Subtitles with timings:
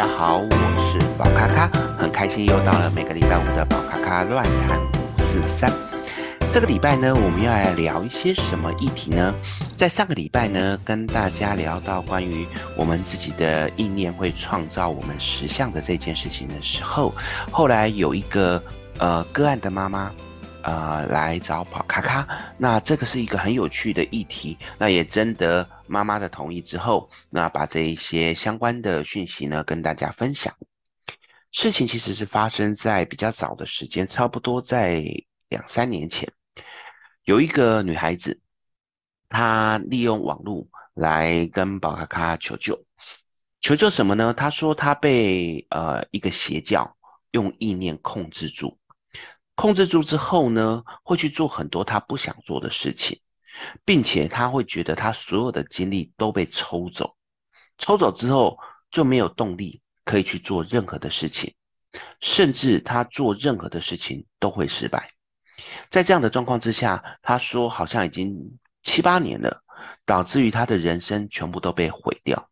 [0.00, 0.48] 大家好，我
[0.90, 5.70] 是宝卡卡，很开心又到了每个礼拜五的宝卡卡乱谈五四三。
[6.50, 9.34] 这个礼拜呢，我们要来聊一些什么议题呢？
[9.76, 12.48] 在上个礼拜呢，跟大家聊到关于
[12.78, 17.12] 我们自己的意念会创造我们实相的这件事情的时候，
[17.50, 18.62] 后来有一个
[18.96, 20.10] 呃个案的妈妈。
[20.62, 22.26] 呃，来找宝卡卡，
[22.58, 30.54] 那这个是一个很有趣的议题，那也征得妈妈的同意之后，那把这一些相关的讯息呢跟大家分享。
[31.52, 35.02] 事情其实是发生在比较早的时间，差不多在
[35.48, 36.30] 两三年前，
[37.24, 38.40] 有一个女孩子，
[39.28, 42.84] 她利用网络来跟宝咖咖求救，
[43.60, 44.32] 求救什么呢？
[44.34, 46.96] 她说她被呃一个邪教
[47.32, 48.78] 用意念控制住。
[49.60, 53.20] 控制住之后呢，会去做很多他不想做的事情，
[53.84, 57.14] 并且他会觉得他所有的精力都被抽走，
[57.76, 58.56] 抽走之后
[58.90, 61.52] 就没有动力可以去做任何的事情，
[62.22, 65.10] 甚至他做任何的事情都会失败。
[65.90, 68.34] 在这样的状况之下，他说好像已经
[68.82, 69.62] 七八年了，
[70.06, 72.48] 导致于他的人生全部都被毁掉。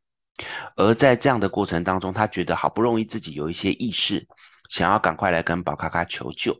[0.77, 4.29] 而在这样的过程当中，他觉得好不容易自己有一些意识，
[4.69, 6.55] 想要赶快来跟宝咖咖求救。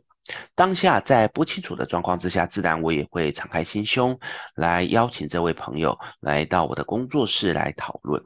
[0.55, 4.19] 当下在不清楚的状况之下，自然我也会敞开心胸
[4.55, 8.21] 来邀请这位朋友来到我的工作室来讨论。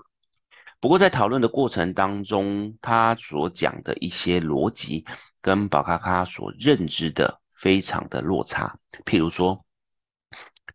[0.80, 5.06] 不过在讨论的过程当中，他所讲的一些逻辑
[5.42, 8.78] 跟宝咖咖所认知的非常的落差。
[9.06, 9.64] 譬如说，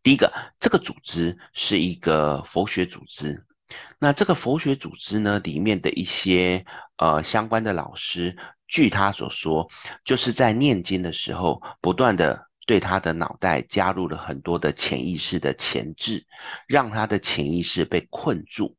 [0.02, 3.44] 第一个，这个组织是一个佛学组织，
[3.98, 6.64] 那这个佛学组织呢，里面的一些
[6.96, 8.36] 呃相关的老师。
[8.66, 9.66] 据他所说，
[10.04, 16.22] 就是在念经的时候，不断的对他的脑袋加入了很多的潜意识的前置，
[16.66, 18.76] 让他的潜意识被困住。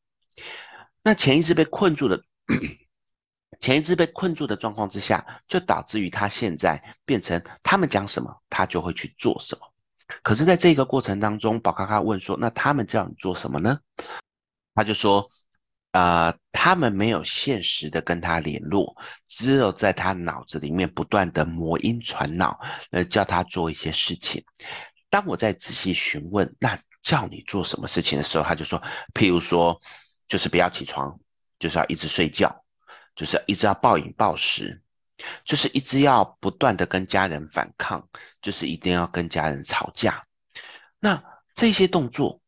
[1.01, 2.21] 那潜意识被困住的，
[3.59, 9.73] 潜意识被困住的状况之下，就导致于他现在变成他们讲什么，他就会去做什么。
[10.21, 13.79] 可是，在这个过程当中，宝咖咖问说：“那他们叫你做什么呢？”
[14.79, 15.29] 他就说。
[15.91, 18.95] 呃，他们没有现实的跟他联络，
[19.27, 22.59] 只有在他脑子里面不断的魔音传脑，
[22.91, 24.45] 呃，叫他做一些事情。
[25.09, 28.79] 当我在仔细询问，那叫你做什么事情的时候，他就说，
[29.15, 29.81] 譬如说，
[30.27, 31.19] 就是不要起床，
[31.57, 32.55] 就是要一直睡觉，
[33.15, 34.79] 就是一直要暴饮暴食，
[35.43, 38.07] 就是一直要不断的跟家人反抗，
[38.43, 40.23] 就是一定要跟家人吵架。
[40.99, 41.19] 那
[41.55, 42.39] 这些动作，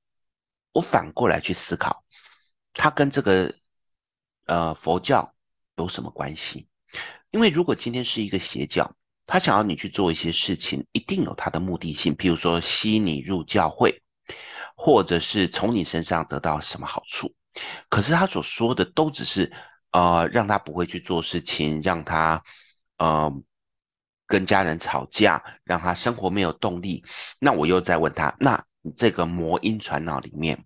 [0.73, 2.00] 我反过来去思考。
[2.73, 3.53] 他跟这个
[4.45, 5.33] 呃佛教
[5.77, 6.67] 有什么关系？
[7.31, 8.93] 因为如果今天是一个邪教，
[9.25, 14.01] 他想要你去做一些事情，一定有他的目的性，譬如说吸你入教会，
[14.75, 17.33] 或者是从你身上得到什么好处。
[17.89, 19.51] 可是他所说的都只是
[19.91, 22.43] 呃让他不会去做事情，让他
[22.97, 23.31] 呃
[24.27, 27.03] 跟家人吵架，让他生活没有动力。
[27.39, 28.61] 那我又再问他，那
[28.97, 30.65] 这个魔音传脑里面。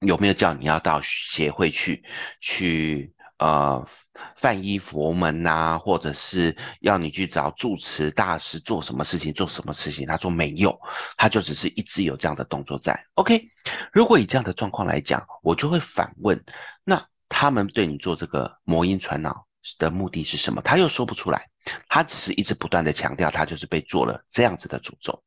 [0.00, 2.02] 有没有叫你要到协会去，
[2.40, 3.86] 去呃
[4.34, 10.06] 梵一佛门呐、或者是要你去找住持大师做什么事情，做什么事情？
[10.06, 10.78] 他说没有，
[11.16, 12.98] 他就只是一直有这样的动作在。
[13.14, 13.46] OK，
[13.92, 16.42] 如果以这样的状况来讲，我就会反问：
[16.82, 19.46] 那他们对你做这个魔音传脑
[19.78, 20.62] 的目的是什么？
[20.62, 21.46] 他又说不出来，
[21.88, 25.22] 他只是一直不断的强调，他就是被做了这样子的诅咒。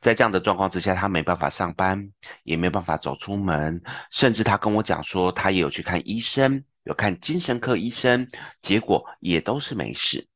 [0.00, 2.10] 在这样的状况之下，他没办法上班，
[2.44, 3.80] 也没办法走出门，
[4.10, 8.26] 甚至他跟我讲说，他也有去看医生，有看精神科医生，
[8.60, 10.26] 结果也都是没事。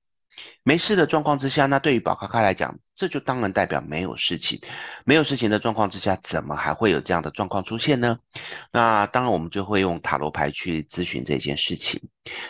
[0.65, 4.61] 没事的状况之下，那对于宝咖咖来讲，这就当然代表没有事情。
[5.07, 8.19] 没有事情的状况之下，怎么还会有这样的状况出现呢？
[8.71, 11.99] 那当然，我们就会用塔罗牌去咨询这件事情。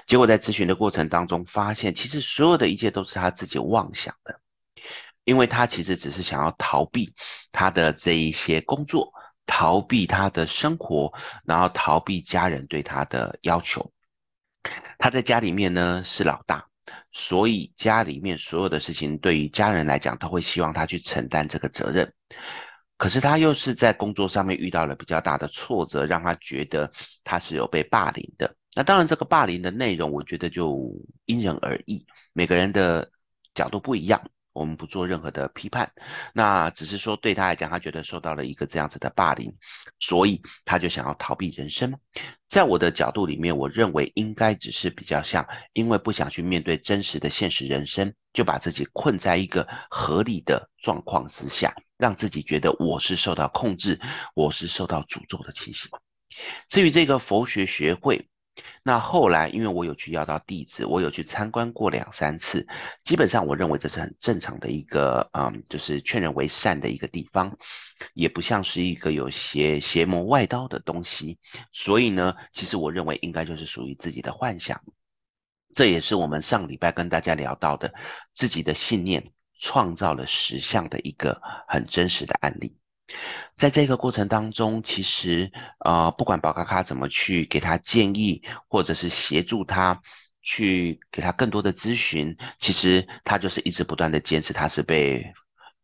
[0.05, 4.41] 结果在咨询的过程当中，发现其实所有的一切都是他自己妄想的。
[5.27, 7.13] 因为他其实只是想要逃避
[7.53, 9.13] 他的这一些工作，
[9.45, 11.13] 逃避他的生活，
[11.45, 13.93] 然后逃避家人对他的要求。
[14.99, 16.65] 他在家里面呢是老大，
[17.11, 22.11] 所以家里面所有的事情对于家人来讲，都会希望他去承担这个责任。
[22.97, 26.91] 可是他又是在工作上面遇到了比较大的挫折，让他觉得
[27.25, 28.57] 他是有被霸凌的。
[28.75, 30.95] 那当然，这个霸凌的内容，我觉得就
[31.25, 33.11] 因人而异，每个人的
[33.55, 34.21] 角度不一样。
[34.57, 35.93] 我们不做任何的批判，
[36.33, 39.55] 那只是说对他来讲，他觉得受到了一个这样子的霸凌，
[39.99, 41.95] 所以他就想要逃避人生。
[42.49, 54.01] 在我的角度里面，我认为应该只是比较像，因为不想去面对真实的现实人生，就把自己困在一个合理的状况之下，让自己觉得我是受到控制，
[54.35, 55.91] 我是受到诅咒的情形。
[56.69, 58.27] 至于这个佛学学会，
[58.83, 62.67] 那后来，因为我有去要到地址，我有去参观过两三次，
[63.05, 67.55] 基本上我认为这是很正常的一个，嗯，就是劝人为善的一个地方，
[68.15, 71.39] 也不像是一个有邪邪魔外道的东西。
[71.73, 74.81] 所以呢，其实我认为应该就是属于自己的幻想。
[75.75, 77.93] 这也是我们上礼拜跟大家聊到的，
[78.33, 79.23] 自己的信念
[79.59, 81.39] 创造了实相的一个
[81.69, 82.75] 很真实的案例。
[83.55, 85.51] 在这个过程当中，其实
[85.85, 90.01] 呃，不管宝咖咖怎么去给他建议，或者是协助他
[90.43, 95.25] 去给他更多的咨询，其实他就是一直不断的坚持，他是被。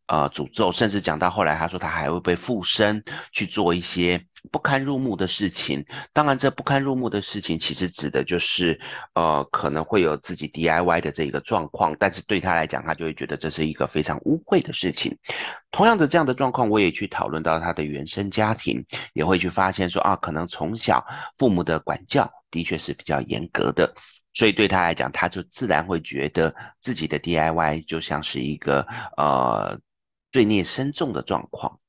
[0.07, 5.85] 呃，诅咒，甚至讲到后来，他说他还会被附身去做一些不堪入目的事情。
[6.11, 8.79] 当然，这不堪入目的事情，其实指的就是，
[9.13, 11.95] 呃，可能会有自己 DIY 的这个状况。
[11.99, 15.17] 但是对他来讲，他就会觉得这是一个非常污秽的事情。
[15.71, 21.05] 同样的这样的状况，我也去讨论到他的原生家庭，也会去发现说啊，可能从小
[21.37, 23.93] 父母的管教的确是比较严格的。
[24.33, 28.85] 所以对他来讲，他就自然会觉得自己的 DIY 就像是一个
[29.17, 29.79] 呃。
[30.33, 31.79] 罪孽深重的状况，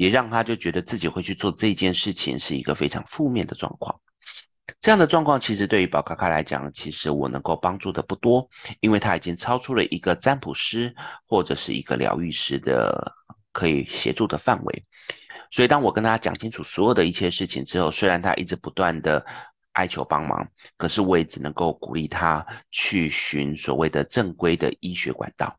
[0.00, 3.94] 也让他就觉得自己会去做这件事情是一个非常负面的状况。
[4.80, 8.48] 这样的状况其实对于宝咖咖来讲，其实我能够帮助的不多，
[8.80, 10.94] 因为他已经超出了一个占卜师
[11.26, 13.14] 或者是一个疗愈师的
[13.52, 14.84] 可以协助的范围。
[15.50, 19.22] 所以当我跟他讲清楚所有的一切事情之后，虽然他一直不断的
[19.72, 20.48] 哀求帮忙，
[20.78, 25.54] 可是我也只能够鼓励他去寻所谓的正规的医学管道。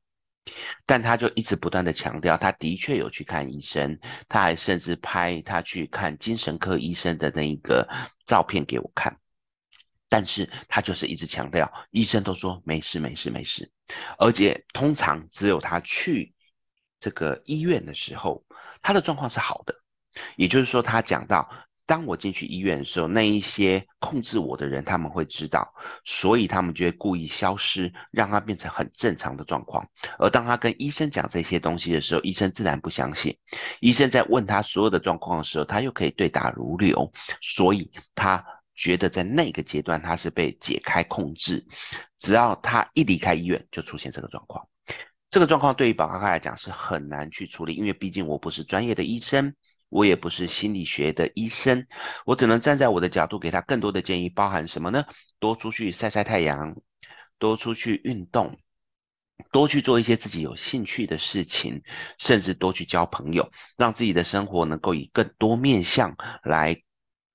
[0.85, 3.97] 但他就一直不断的强调，他的确有去看医生，
[4.27, 7.87] 他还甚至拍他去看精神科医生的那一个
[8.25, 9.15] 照片给我看。
[10.09, 13.71] 但是他就是一直强调，医生都说没事没事没事，
[14.17, 16.33] 而且通常只有他去
[16.99, 18.43] 这个医院的时候，
[18.81, 19.75] 他的状况是好的。
[20.35, 21.49] 也就是说，他讲到。
[21.85, 25.73] 当我进去医院的时候，那一些控制我的人，他们会知道，
[26.05, 29.85] 所以他们就会故意消失，让他变成很正常的状况。
[30.17, 33.35] 而当他跟医生讲这些东西的时候，医生自然不相信。
[33.81, 37.11] 医生在问他所有的状况的时候，他又可以对答如流，
[37.41, 38.41] 所以他
[38.73, 41.65] 觉得在那个阶段他是被解开控制。
[42.19, 44.65] 只要他一离开医院，就出现这个状况。
[45.29, 49.53] 这个状况对于宝咖咖来讲是很难去处理，因为毕竟我不是专业的医生。
[49.91, 51.85] 我也不是心理学的医生，
[52.25, 55.05] 我只能站在我的角度给他更多的建议，包含什么呢？
[55.37, 56.73] 多出去晒晒太阳，
[57.37, 58.57] 多出去运动，
[59.51, 61.83] 多去做一些自己有兴趣的事情，
[62.17, 66.81] 甚至多去交朋友，让自己的生活能够以更多面向来，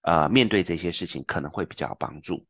[0.01, 2.43] 呃，面对这些事情可能会比较有帮助。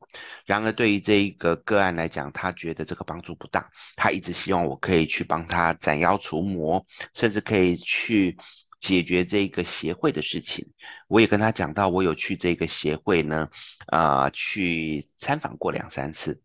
[0.44, 8.36] 然而，对于这一个个案来讲，他觉得这个帮助不大，他一直希望我可以去帮他斩妖除魔，甚至可以去。
[8.80, 10.66] 解决这个协会的事情，
[11.08, 13.48] 我也跟他讲到，我有去这个协会呢，
[13.86, 16.40] 啊、去参访过两三次。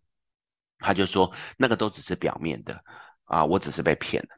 [0.80, 2.83] 他就说那个都只是表面的，
[3.25, 4.30] 啊、我只是被骗了。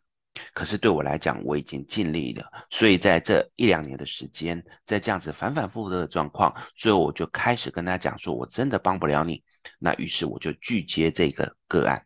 [0.53, 2.51] 可是对我来讲，我已经尽力了。
[2.71, 9.43] 所以在这一两年的时间，在这样子反反复复的状况，最后我就开始跟他讲说，我真的帮不了你。
[9.77, 12.03] 那于是我就拒接这个个案。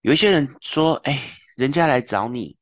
[0.00, 1.20] 有一些人说，哎，
[1.56, 2.56] 人家来找你，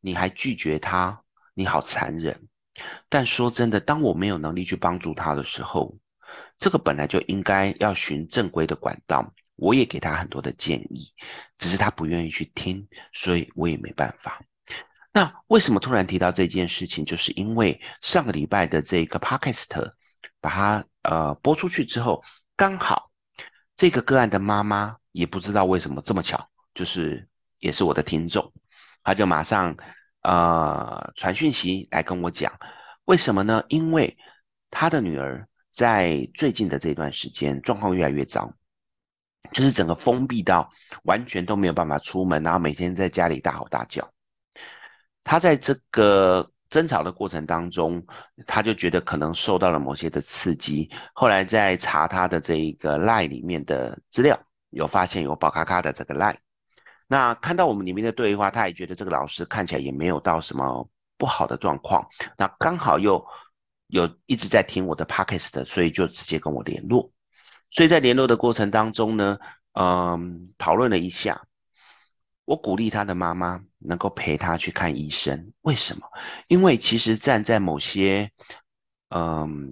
[0.00, 1.23] 你还拒绝他？
[1.54, 2.48] 你好残忍，
[3.08, 5.96] 但说真的，当我没有能力去帮助他的时候，
[6.58, 9.32] 这个本来就应该要循正规的管道。
[9.54, 11.14] 我也给他很多的建议，
[11.58, 14.42] 只是他不愿意去听，所以我也没办法。
[15.12, 17.04] 那为什么突然提到这件事情？
[17.04, 19.92] 就是因为上个礼拜的这个 Podcast
[20.40, 22.20] 把它呃播出去之后，
[22.56, 23.12] 刚好
[23.76, 27.28] 这个个案的妈妈也不知道为什么这么巧，就是
[27.60, 28.52] 也是我的听众，
[29.04, 29.76] 他就马上。
[30.24, 32.52] 呃，传讯息来跟我讲，
[33.04, 33.62] 为什么呢？
[33.68, 34.16] 因为
[34.70, 38.50] 他的女儿在最近的这段时间状况越来越糟，
[39.52, 40.70] 就是整个封闭到
[41.02, 44.10] 完全都没有办法出门，然后每天在家里大吼大叫。
[45.22, 48.02] 他在这个争吵的过程当中，
[48.46, 50.90] 他就觉得可能受到了某些的刺激。
[51.12, 54.38] 后来在查他的这一个 LINE 里面的资料，
[54.70, 56.36] 有发现有宝咖咖的这个 LINE。
[57.06, 62.06] 那看到我们里面的对话，他也觉得这个老师看起来也没有到什么不好的状况。
[62.36, 63.24] 那刚好又
[63.88, 67.10] 有一直在听我的 podcast，所以就直接跟我联络。
[67.70, 69.38] 所以在联络的过程当中呢，
[69.72, 71.40] 嗯，讨论了一下，
[72.44, 75.52] 我鼓励他的妈妈能够陪他去看医生。
[75.62, 76.06] 为什么？
[76.48, 78.30] 因为其实站在某些
[79.10, 79.70] 嗯，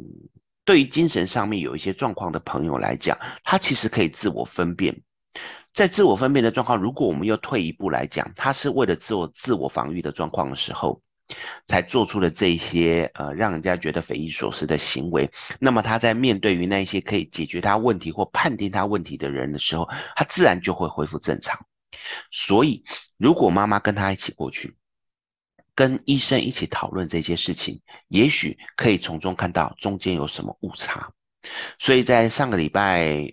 [0.65, 5.03] 对于精神上面有一些状况的朋友来讲，他其实可以自我分辨。
[5.73, 11.01] 在自我分辨的状况，如果我们又退一步来讲，他是为了自我自我防御的状况的时候，
[11.67, 15.31] 才做出了这些呃让人家觉得匪夷所思的行为。
[15.59, 21.59] 那么他在面对于那些可以解决他问题或判定他问题的人的时候，他自然就会恢复正常。
[22.31, 22.83] 所以，
[23.17, 24.77] 如果妈妈跟他一起过去，
[25.75, 31.11] 跟医生一起讨论这些事情，也许可以从中看到中间有什么误差。
[31.79, 33.31] 所以在上个礼拜，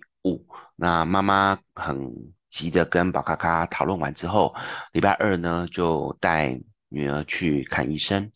[0.82, 2.10] 那妈妈很
[2.48, 4.54] 急的跟宝咖咖讨论完之后，
[4.92, 6.58] 礼拜二呢就带
[6.88, 8.32] 女儿去看医生。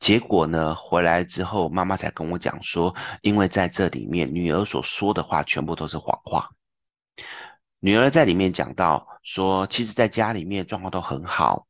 [0.00, 6.50] 结果呢回来之后，妈妈才跟我讲说，因为在这里面女儿所说的话全部都是谎话。
[7.78, 11.64] 女儿在里面讲到说，其实在家里面状况都很好。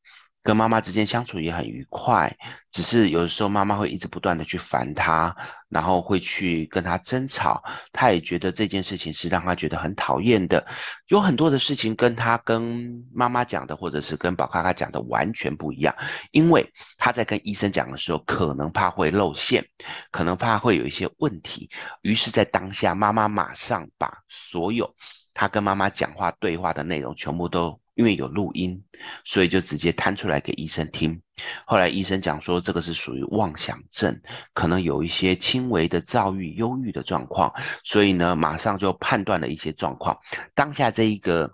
[0.44, 2.30] 跟妈妈之间相处也很愉快，
[2.70, 5.34] 只是有的时候妈妈会一直不断的去烦他，
[5.70, 10.64] 然后会去跟他争吵，他也觉得这件事情是让他觉得很讨厌的。
[11.08, 15.96] 有很多的事情跟他跟妈妈讲的，或者是跟宝咖咖讲的完全不一样，
[16.30, 19.66] 因为他在跟医生讲的时候，可能怕会露馅，
[20.10, 21.70] 可能怕会有一些问题，
[22.02, 24.94] 于是，在当下妈妈马上把所有
[25.32, 27.80] 他跟妈妈讲话对话的内容全部都。
[27.94, 28.82] 因为有录音，
[29.24, 31.20] 所以就直接摊出来给医生听。
[31.64, 34.20] 后来医生讲说，这个是属于妄想症，
[34.52, 37.52] 可能有一些轻微的躁郁、忧郁的状况，
[37.84, 40.18] 所以呢，马上就判断了一些状况。
[40.54, 41.52] 当下这一个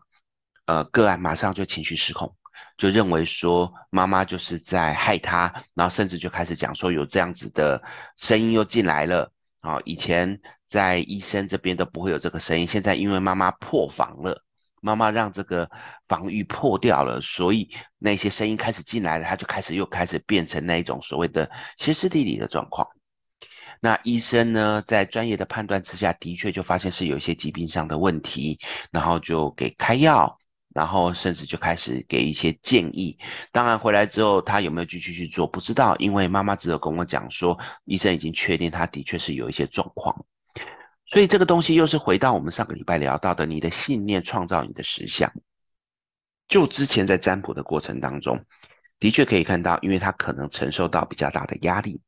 [0.66, 2.34] 呃个案马上就情绪失控，
[2.76, 7.82] 就认为说妈妈就是在害他，然后甚至就开始讲说有这样子的
[8.16, 9.30] 声音又进来了
[9.60, 14.42] 啊，以前在医生这边都不会有这个声音，现在因为妈妈破防了。
[14.80, 15.70] 妈妈让这个
[16.08, 22.86] 防御破掉了，所以那些声音开始进来了，他就开始又开始变成那一种所谓的歇斯底里的状况。
[23.82, 28.58] 那医生呢，在专业的判断之下，的确就发现是有一些疾病上的问题，
[28.90, 30.38] 然后就给开药，
[30.74, 33.18] 然后甚至就开始给一些建议。
[33.52, 40.14] 当然回来之后，他有没有继续去做，不知道，因为妈妈只有跟我讲说，医生已经确定他的确是有一些状况。
[41.10, 45.28] 所以这个东西又是回到我们上个礼拜聊到的，你的信念创造你的实相。
[46.46, 48.40] 就之前在占卜的过程当中，
[49.00, 52.00] 的确可以看到，因为他可能承受到比较大的压力，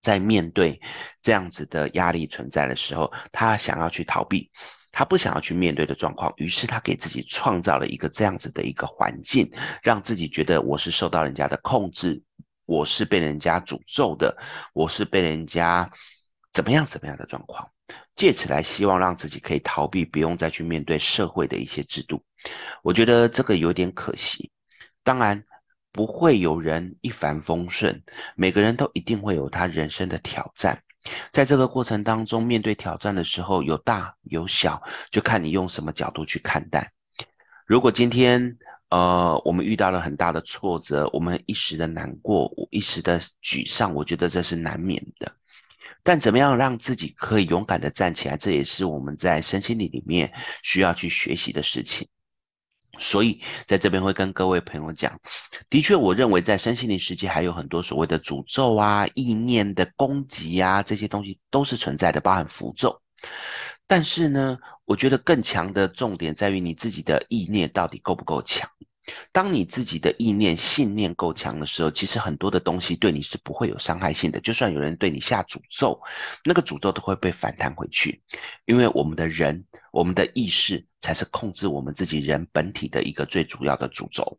[0.00, 0.80] 在面对
[1.22, 4.50] 这样子的压力存在的时候，他想要去逃避，
[4.90, 9.48] 他不想要去面对的状况，于是他给自己创造了一个这样子的一个环境，
[9.80, 12.20] 让自己觉得我是受到人家的控制，
[12.64, 14.36] 我是被人家诅咒的，
[14.72, 15.88] 我是被人家
[16.50, 17.70] 怎么样怎么样的状况。
[18.16, 22.22] 借此来希望让自己可以逃避，不用再去面对社会的一些制度。
[22.82, 24.50] 我觉得这个有点可惜。
[25.02, 25.42] 当然，
[25.92, 28.02] 不会有人一帆风顺，
[28.36, 30.82] 每个人都一定会有他人生的挑战。
[31.32, 36.92] 在这个过程当中，面对挑战的时候，有大有小，就看你用什么角度去看待。
[37.66, 38.58] 如果今天，
[38.90, 45.32] 呃，我们遇到了很大的挫折，我们一时的难过，一时的沮丧，我觉得这是难免的。
[46.08, 52.08] 但怎么样让自己可以勇敢的站起来，这也是我们在身心灵里面需要去学习的事情。
[52.98, 55.20] 所以在这边会跟各位朋友讲，
[55.68, 62.98] 的确，我认为在身心灵世界还有很多所谓的诅咒啊、意念的攻击啊，这些东西都是存在的，包含符咒。
[63.86, 68.66] 但是呢，我觉得更强的重点在于你自己的意念到底够不够强。
[69.32, 74.40] 当你自己的意念、信念够强的时候，其实很多的东西对你是不会有伤害性的。
[74.40, 76.00] 就算有人对你下诅咒，
[76.44, 78.22] 那个诅咒都会被反弹回去，
[78.66, 84.38] 因为我们的人、我们的意识才是控制我们自己人本体的一个最主要的诅咒。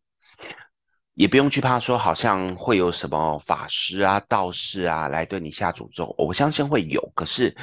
[1.16, 6.14] 也不用去怕说，好像会有什么法师啊、道士啊来对你下诅咒。
[6.18, 7.56] 我相信会有，可是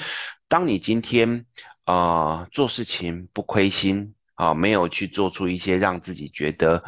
[0.48, 1.46] 当你今天
[1.84, 4.12] 呃做事情不亏心。
[4.36, 6.82] 啊，没有去做出一些让自己觉得，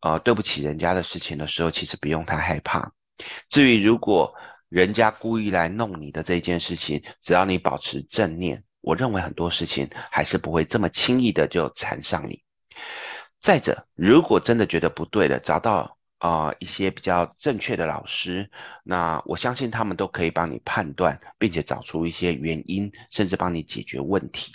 [0.00, 2.90] 呃，对不起人家的事情的时候，其实不用太害怕。
[3.48, 4.32] 至于如果
[4.68, 12.42] 人家故意来弄你的这件事情，只要你保持正念，我认为很多事情还是不会这么轻易的就缠上你。
[13.40, 18.48] 再者，如果真的觉得不对了，找到啊、呃、一些比较正确的老师，
[18.84, 24.54] 那我相信他们都可以帮你判断，并且找出一些原因，甚至帮你解决问题。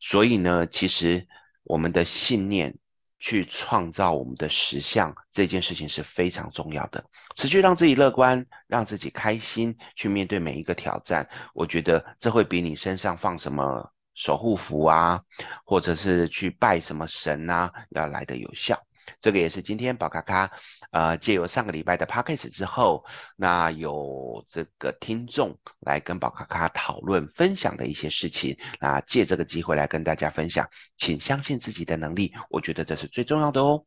[0.00, 1.24] 所以呢，其实。
[1.68, 2.74] 我们的信念
[3.18, 7.04] 去创造我们的实相，这件事情是非常重要的。
[7.36, 11.28] 持续让自己乐观，让自己开心，去面对每一个挑战。
[11.52, 15.20] 我觉得这会比你身上放什么守护符啊，
[15.62, 18.82] 或者是去拜什么神啊，要来的有效。
[19.20, 20.50] 这个也是今天宝咖咖，
[20.90, 23.04] 呃，借由上个礼拜的 Podcast 之后，
[23.36, 33.84] 那有这个听众来跟宝咖咖讨论分享的一些事情，啊，借这个机会来跟大家分享，请相信自己的能力，我觉得这是最重要的哦。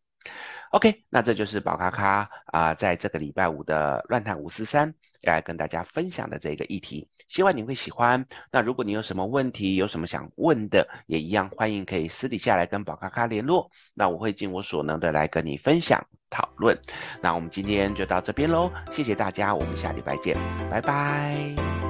[0.72, 8.26] OK，那这就是宝咖咖啊、在这个礼拜五的乱谈五四三要来跟大家分享的这个议题，希望你会喜欢。
[8.52, 16.78] 那如果你有什么问题，有什么想问的，也一样欢迎可以私底下来跟宝咖咖联络，那我会尽我所能的来跟你分享讨论。
[17.22, 20.38] 那我们今天就到这边喽，谢谢大家，我们下礼拜见，
[20.70, 21.81] 拜拜。